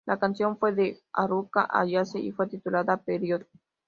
La 0.07 0.17
canción 0.17 0.57
fue 0.57 0.71
de 0.73 0.99
Haruka 1.13 1.67
Ayase 1.69 2.19
y 2.19 2.31
fue 2.31 2.47
titulada 2.47 2.97
""Period"". 2.97 3.43